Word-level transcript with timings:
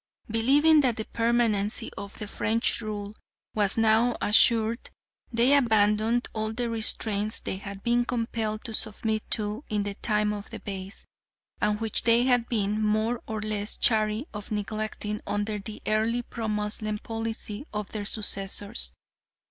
Believing 0.31 0.81
that 0.81 0.95
the 0.95 1.05
permanency 1.05 1.91
of 1.95 2.13
French 2.13 2.81
rule 2.81 3.13
was 3.53 3.77
now 3.77 4.17
assured, 4.19 4.89
they 5.31 5.55
abandoned 5.55 6.27
all 6.33 6.51
the 6.51 6.71
restraints 6.71 7.39
they 7.39 7.57
had 7.57 7.83
been 7.83 8.05
compelled 8.05 8.65
to 8.65 8.73
submit 8.73 9.21
to 9.29 9.63
in 9.69 9.83
the 9.83 9.93
time 9.93 10.33
of 10.33 10.49
the 10.49 10.59
Beys, 10.59 11.05
and 11.61 11.79
which 11.79 12.01
they 12.01 12.23
had 12.23 12.49
been 12.49 12.81
more 12.81 13.21
or 13.27 13.41
less 13.43 13.75
chary 13.75 14.25
of 14.33 14.49
neglecting 14.51 15.21
under 15.27 15.59
the 15.59 15.83
early 15.85 16.23
pro 16.23 16.47
Moslem 16.47 16.97
policy 16.97 17.67
of 17.71 17.91
their 17.91 18.05
successors. 18.05 18.95